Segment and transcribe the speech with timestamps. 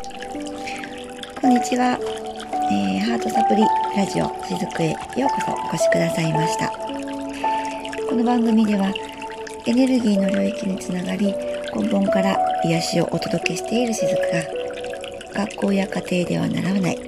[0.00, 1.98] こんにちは、
[2.70, 3.62] えー、ハートサプリ
[3.96, 6.68] ラジオしずくへようこそお越しくださいました。
[8.08, 8.94] この番組では
[9.66, 11.34] エネルギーの領域につながり
[11.74, 16.98] 根本から癒しをお届けしているしずくが学校や家庭では習わない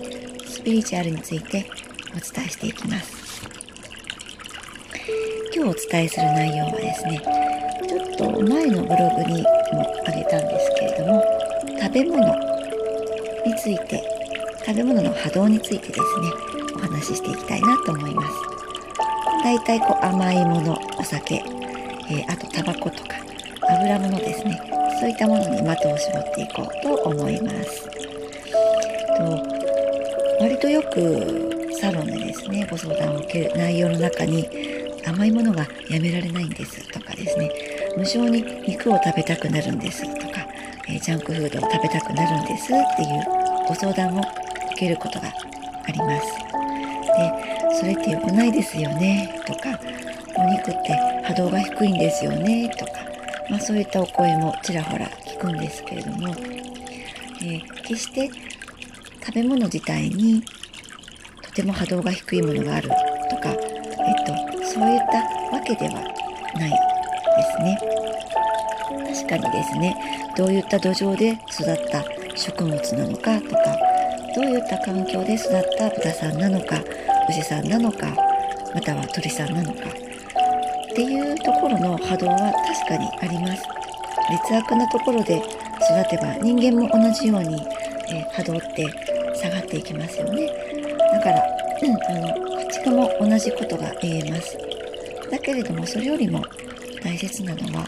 [0.45, 1.71] スピリチュアルについて
[2.11, 3.47] お伝えしていきます。
[5.55, 7.23] 今日お伝えする内容はですね
[7.89, 9.43] ちょっと前のブログに
[9.75, 11.25] もあげたんですけれども
[11.81, 12.50] 食べ物
[13.47, 14.03] について
[14.65, 16.05] 食べ物の波動についてですね
[16.77, 18.29] お話ししていきたいなと思います。
[19.43, 23.17] だいたいこう甘いものお酒、えー、あとタバコとか
[23.69, 24.61] 油物ですね。
[25.01, 27.89] そういったものに的を絞っていこうと思います。
[29.17, 29.61] と
[30.41, 34.47] 割とよくサロンでですねご相談を受ける内容の中に
[35.07, 37.51] 甘いものがやめられないんですとかですね
[37.97, 40.47] 無性に肉を食べたくなるんですとか、
[40.91, 43.25] えー、ジャンクフードを食べたくなるんですっていう
[43.69, 46.27] ご相談を受けることがあります。
[47.17, 49.79] で、それって良くないですよねとか、
[50.37, 52.93] お肉って波動が低いんですよねとか、
[53.49, 56.35] まあ、そういったお声もちらほら聞くんですけれども、
[57.43, 58.31] えー、決して
[59.25, 60.43] 食べ物自体に
[61.43, 62.89] とても波動が低いものがある
[63.31, 65.95] とか、えっと、そういったわけでは
[66.55, 66.77] ないで
[67.57, 67.79] すね。
[69.07, 69.97] 確かにですね、
[70.37, 72.05] どういった土壌で育った
[72.37, 73.79] 食物なのかとか
[74.35, 76.83] どういった環境で育った豚さんなのか
[77.29, 78.15] 牛さんなのか
[78.75, 83.63] または鳥さんなのかっていうところの波動は確かにあります。
[84.31, 87.61] 劣悪なところで育てば人間も同じように、
[88.13, 88.87] え波動って
[89.35, 90.47] 下がっていきますよね。
[91.13, 91.43] だから、
[91.83, 94.57] うん、あのこっちも同じことが言えます。
[95.31, 96.45] だけれどもそれよりも
[97.03, 97.87] 大切なのは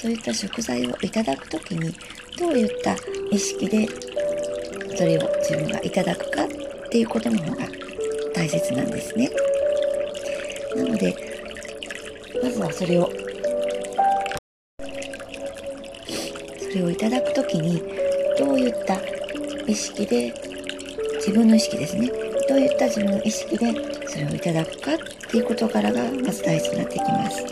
[0.00, 1.94] そういった食材をいただく時に
[2.38, 2.96] どういった
[3.30, 3.86] 意識で
[4.96, 6.48] それを自分がいただくかっ
[6.88, 7.68] ていうことの方が
[8.34, 9.30] 大切なんですね。
[10.74, 11.14] なので
[12.42, 13.12] まずはそれを
[16.58, 17.82] それをいただく時に
[18.38, 18.96] どういった
[19.66, 20.32] 意識で
[21.16, 22.10] 自分の意識ですね
[22.48, 23.74] どういった自分の意識で
[24.08, 24.98] それをいただくかっ
[25.30, 27.44] ていうことからがまず大事になってきます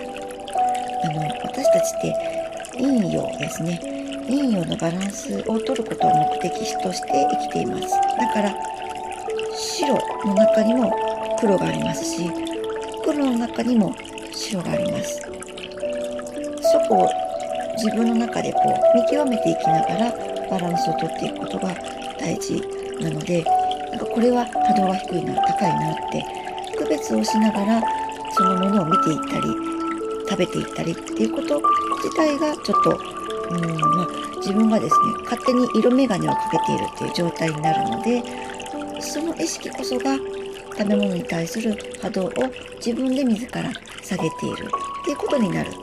[1.05, 2.38] あの私たちって
[2.75, 3.81] 陰陽ですね。
[4.27, 6.53] 陰陽のバランスを取ることを目的
[6.83, 7.91] として生きています。
[8.19, 8.55] だから
[9.57, 10.93] 白の中にも
[11.41, 12.31] 黒がありますし
[13.05, 13.95] 黒の中にも
[14.33, 15.21] 白があります。
[16.73, 17.09] そこを
[17.77, 18.61] 自分の中でこ
[18.95, 20.13] う見極めていきながら
[20.51, 21.75] バランスをとっていくことが
[22.19, 22.61] 大事
[23.01, 23.43] なので
[23.91, 26.25] なんかこれは波動が低いな高いなって
[26.77, 27.83] 区別をしながら
[28.33, 29.68] そのものを見ていったり
[30.29, 31.61] 食べていったりっていうこと
[32.03, 33.19] 自体がちょっと
[33.51, 33.61] うん
[33.97, 38.23] まあ、自分がですね勝手に色眼鏡をかけているっていう状態になるので
[39.01, 40.17] その意識こそが
[40.77, 42.33] 食べ物に対する波動を
[42.77, 43.73] 自分で自ら
[44.03, 44.69] 下げている
[45.03, 45.79] っていうことになるんで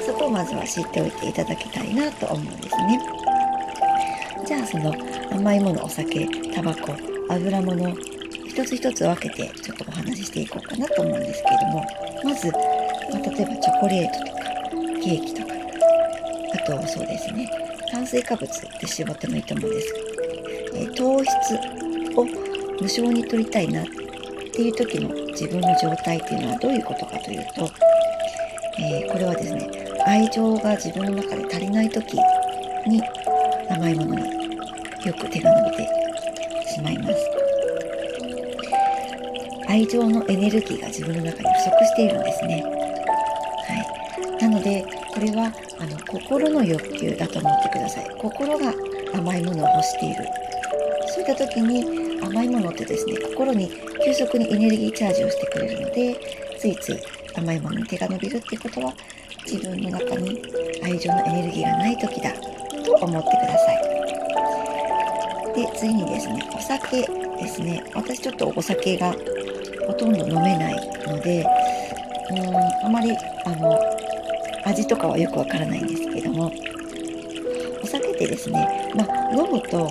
[0.00, 0.06] す。
[0.06, 3.00] そこをまずは知っておいていただきたいなと思うんですね。
[4.46, 4.94] じゃあその
[5.32, 6.94] 甘いものお酒タバコ
[7.28, 7.94] 油物
[8.46, 11.84] 一つ一つ分けてちょっとお話ししていこうかなと思うんですけれども
[12.24, 12.52] まず、
[13.10, 14.46] まあ、例えばチョコレートとか
[15.02, 15.54] ケーキとか
[16.54, 17.50] あとそうですね
[17.90, 19.94] 炭水化物って絞ってもいいと思うんです、
[20.74, 21.30] え、糖質
[22.16, 23.86] を無償に取りたいなっ
[24.52, 27.70] ていう時の自分の状態っていうのはどういうことかというと、
[28.78, 29.68] えー、これはですね
[30.06, 32.14] 愛情が自分の中で足りない時
[32.86, 33.02] に
[33.68, 34.22] 甘いものに
[35.06, 35.88] よく手が伸びて
[36.72, 37.36] しまいます。
[39.68, 42.64] 愛情のエネルギーが自分の中に不足しているんですね。
[45.26, 48.10] れはあの心の欲求だと思ってください。
[48.18, 48.72] 心が
[49.14, 50.24] 甘いものを欲している。
[51.08, 53.70] そういった時に甘いものってですね心に
[54.04, 56.16] 急速にエネルギーチャージをしてくれるので
[56.58, 56.98] ついつい
[57.34, 58.92] 甘いものに手が伸びるっていうことは
[59.46, 60.42] 自分の中に
[60.82, 63.86] 愛情のエネルギーがない時だと思ってください。
[65.54, 67.02] で次にですねお酒
[67.38, 67.82] ですね。
[67.94, 69.14] 私ちょっとお酒が
[69.86, 70.76] ほとんど飲めない
[71.06, 71.46] ので
[72.30, 72.56] うん
[72.86, 73.78] あまりあの
[74.66, 76.52] 味とかはよくわからないんですけども
[77.82, 79.86] お酒ってですね、まあ、飲むと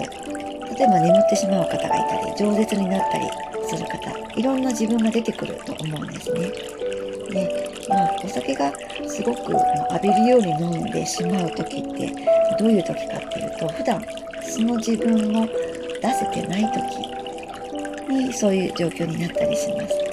[0.77, 3.25] 例えば眠ってしまう方がいたり饒舌になったり
[3.67, 6.51] する方いろんな自分が出てくると思うんですね。
[7.31, 8.71] でまあ、お酒が
[9.07, 12.11] すごく浴びるように飲んでしまう時って
[12.57, 14.03] どういう時かっていうと普段
[14.41, 20.04] その自分を出せてない時にそういう状況になったりします。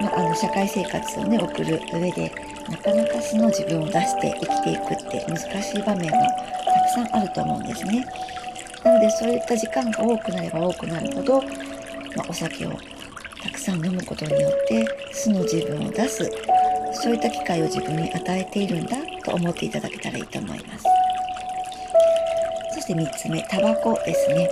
[0.00, 2.32] まあ、あの社会生活をね送る上で
[2.68, 6.18] なかなか素の自分を出して生きていくって難しい場面も
[6.90, 8.06] たくさんあると思うんですね。
[8.84, 11.48] なのでそういった時間が多くなれば多くなるほど、ま
[12.22, 12.78] あ、お酒を
[13.42, 16.30] たくさん飲むことによって素の自分を出す
[16.92, 20.84] そういった機会を自分に与えているんだと思っていただけたらいいと思います
[22.74, 24.48] そして3つ目タバコですね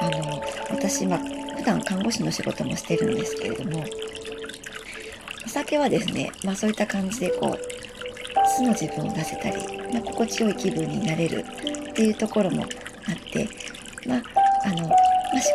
[0.00, 1.18] あの私は
[1.56, 3.84] 普段看護師の仕事もしてるんですけれども
[5.50, 7.80] 酒はですね、まあ、そういった感じでこう
[8.56, 9.56] 素の自分を出せたり、
[9.92, 11.44] まあ、心地よい気分になれる
[11.90, 12.68] っていうところもあっ
[13.32, 13.48] て
[14.06, 14.22] まあ
[14.64, 14.96] あの、まあ、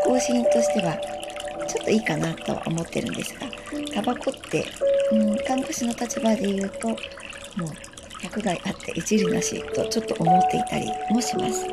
[0.06, 0.95] 思考シーンとしては
[1.68, 3.47] ちょっといいかなとは思ってるんですが
[3.94, 4.65] タバコって、
[5.12, 6.97] うん、看護師の立場で言うともう
[8.21, 11.65] 100害あって一理なしとちょっと思っていたりもします。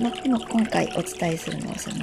[0.00, 1.96] まあ、でも今回お伝えするのはその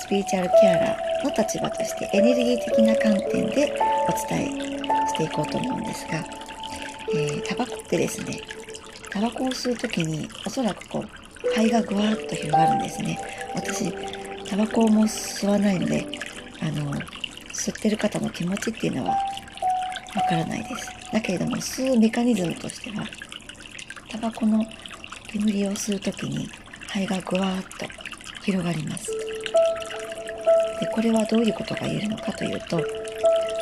[0.00, 3.72] スピリチュアルケアラの立場としてエネルギー的な観点で
[4.08, 6.24] お伝えしていこうと思うんですが、
[7.14, 8.40] えー、タバコってですね
[9.10, 13.18] タバコを吸う時におそらくこう肺がぐわーっと広がるんですね。
[13.54, 13.92] 私
[14.44, 16.06] タバコも吸わないので
[16.60, 16.92] あの
[17.52, 20.90] 吸ってる方の気持ちっていうのはわからないです。
[21.12, 23.06] だけれども吸うメカニズムとしては
[24.10, 24.64] タバコの
[25.28, 26.48] 煙を吸う時に
[26.88, 27.86] 肺がぐわーっと
[28.44, 29.10] 広がります。
[30.80, 32.80] でこれはどういうことが言えるのかというと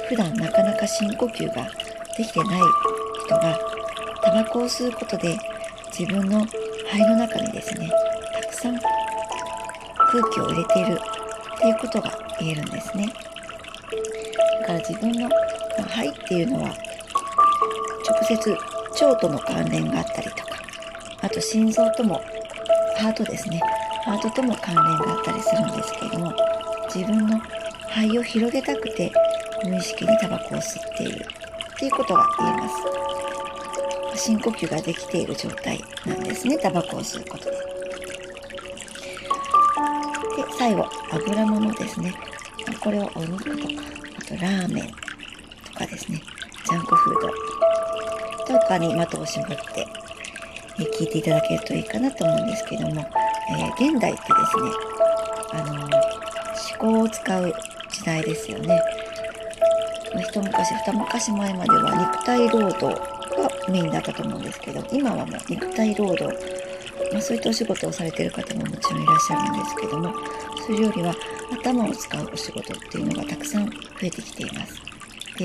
[0.08, 1.68] 普段なかなか深呼吸が
[2.16, 2.60] できてない
[3.24, 3.58] 人が
[4.22, 5.36] タバコを吸うことで
[5.96, 6.44] 自分の
[6.86, 7.88] 肺の中にですね
[8.32, 10.98] たくさん空気を入れている
[11.56, 13.06] っていうことが言えるんですね。
[14.60, 15.28] だから自分の
[15.88, 16.74] 肺っていうのは
[18.08, 18.50] 直接
[19.04, 20.56] 腸との関連があったりとか
[21.22, 22.22] あと心臓とも
[22.96, 23.60] ハートですね。
[24.04, 26.32] ハートとも関連があったりするんですけれども
[26.94, 27.40] 自分の
[27.88, 29.12] 肺を広げたくて
[29.64, 31.26] 無意識にタバコを吸っている。
[31.74, 32.68] っていうことが言えま
[34.14, 34.24] す。
[34.24, 36.56] 深呼吸ができている状態なんですね。
[36.58, 37.50] タバコを吸うことで。
[37.50, 37.58] で
[40.56, 42.14] 最後油物ですね。
[42.80, 43.56] これをお肉とか
[44.16, 44.86] あとラーメン
[45.64, 46.22] とかですね。
[46.64, 47.20] ジャンクフー
[48.46, 49.86] ドとかに的を絞って
[50.78, 53.04] 聞いていただけるといいかなと思うんですけども、
[53.50, 54.70] えー、現代ってですね、
[55.52, 57.54] あのー、思考を使う
[57.90, 58.80] 時代ですよね。
[60.20, 66.26] 一昔二昔前までは肉体労働がメインだったと思うんですけど今はもう肉体労働、
[67.12, 70.14] まあ、そういったお仕事をされてる方ももちろんいらっしゃるんですけども
[70.66, 71.14] それよりは
[71.60, 74.74] 頭を使うお仕事っていうのがたくさん増えてきています。
[75.36, 75.44] で、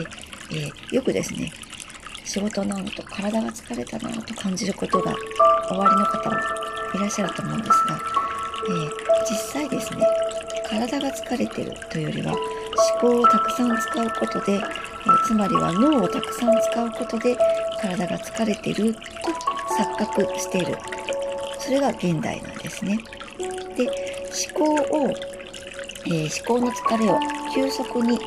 [0.51, 1.51] えー、よくですね
[2.23, 5.15] 仕事なのと体が疲れたなと感じることが
[5.71, 6.37] おありの方も
[6.95, 7.99] いらっしゃると思うんですが、
[8.67, 8.89] えー、
[9.29, 9.78] 実際です
[10.87, 12.33] 体が疲れてるというよりは
[13.01, 14.59] 思考をたくさん使うことで、え、
[15.27, 17.37] つまりは脳をたくさん使うことで
[17.81, 18.99] 体が疲れてると
[19.77, 20.77] 錯覚している
[21.59, 22.97] それが現代なんですね
[23.75, 23.87] で
[24.55, 25.09] 思考を、
[26.05, 27.19] えー、思考の疲れを
[27.53, 28.17] 急速に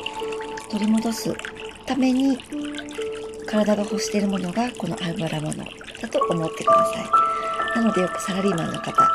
[0.69, 1.35] 取り戻す
[1.85, 2.37] ために
[3.47, 7.23] 体が欲しているものがこの油物だと思ってください。
[7.75, 9.09] なのでよくサラリーマンの方は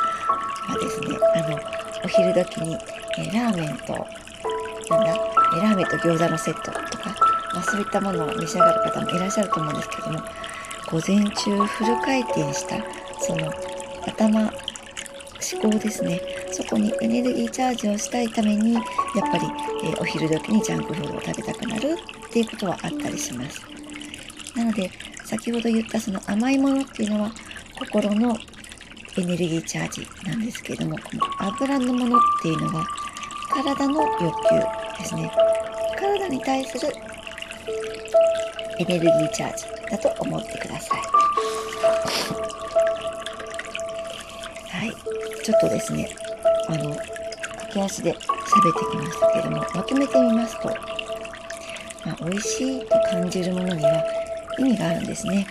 [0.79, 1.58] ですね、あの、
[2.05, 2.76] お昼時に、
[3.19, 4.06] えラーメンと、
[4.91, 5.17] なんだ、
[5.56, 7.15] えラーメンと餃子のセットとか、
[7.55, 10.20] まあ、そういったものを召し上がる方もいらっしゃると思うんですけども、
[10.91, 12.76] 午前中フル回転した、
[13.20, 13.53] その
[14.06, 14.50] 頭、思
[15.62, 16.20] 考ですね。
[16.50, 18.83] そこにエネルギーチャージをしたいために、やっ
[19.31, 19.47] ぱり、
[19.85, 21.97] えー、お昼時にジャンクフードを食べたくなる
[22.28, 23.61] っていうことはあったりします。
[24.59, 24.90] なので
[25.25, 27.33] 先ほど言ったその甘いものっていうのは
[27.78, 28.37] 心の
[29.16, 32.87] エネルギーチャージなんですけれどもこの油のものっていうのは
[33.50, 34.61] 体の欲求
[34.99, 35.31] ですね。
[35.97, 36.93] 体に対する
[38.78, 41.00] エネルギーチャージだと思ってください。
[44.69, 45.43] はい。
[45.43, 46.09] ちょっとですね
[46.69, 50.69] あの駆け足で喋ってきましたけれどもまとめてみますと、
[52.05, 54.05] まあ、美味しいと感じるものには
[54.59, 55.47] 意味があるんですね。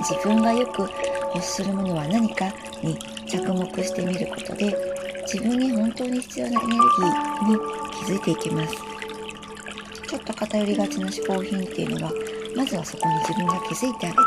[0.00, 0.82] 自分がよく
[1.34, 2.52] 欲するものは何か
[2.82, 4.87] に着目してみることで
[5.30, 6.78] 自分に本当に必要なエネルギー
[7.50, 7.58] に
[8.06, 8.74] 気づいていきます。
[10.08, 12.12] ちょっと偏りがちな嗜好品っていうのは
[12.56, 14.22] まずはそこに自分が気づいてあげて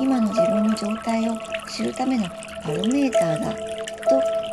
[0.00, 1.38] 今の自分の状態を
[1.68, 2.30] 知るためのバ
[2.74, 3.60] ロメーターだと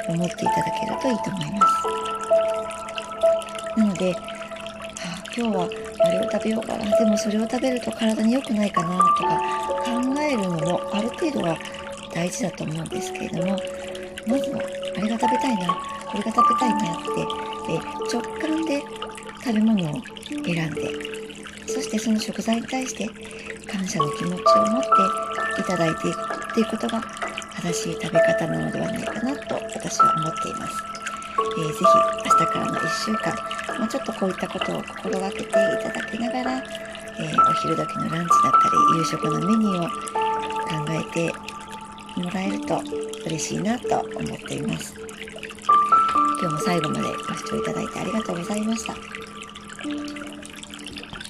[0.08, 1.74] 思っていただけるといいと思います。
[3.80, 4.22] なので、はあ、
[5.36, 5.68] 今日は
[6.06, 9.42] あれを食べようかなでもそれを食べると体に良くないかなとか
[9.84, 11.58] 考えるのもある程度は
[12.14, 13.58] 大事だと思うんですけれども
[14.28, 14.62] まずは
[14.96, 15.68] あれが食べたいな
[16.06, 17.78] これが食べたいなってえ
[18.12, 18.84] 直感で
[19.44, 20.02] 食べ物を
[20.46, 21.14] 選んで
[21.68, 23.10] そしてその食材に対して
[23.68, 26.18] 感謝の気持ちを持っていただいていく
[26.52, 27.02] っていうことが
[27.56, 30.94] 正しい食べ方なのではないかなと私は思っています。
[31.56, 31.84] えー、ぜひ
[32.26, 33.36] 明日からの1週間、
[33.80, 41.32] まあ、ちょっとこういったことを心がけていただきながら、えー、お昼時のランチだったり夕食のメニューを考えて
[42.22, 42.82] もらえると
[43.26, 44.94] 嬉しいなと思っています。
[46.42, 50.23] 今日も最後までご視聴いただいてありがとうございました。